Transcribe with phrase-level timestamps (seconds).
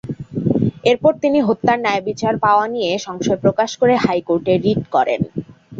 [0.85, 5.21] এরপর তিনি হত্যার ন্যায়বিচার পাওয়া নিয়ে সংশয় প্রকাশ করে হাইকোর্টে রিট করেন।